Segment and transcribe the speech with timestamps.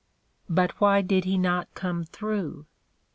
[0.49, 2.65] But why did he not come through?